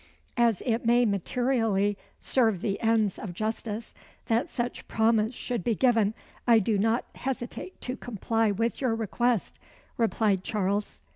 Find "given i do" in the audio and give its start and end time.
5.75-6.79